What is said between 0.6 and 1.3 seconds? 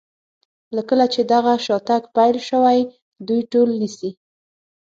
له کله چې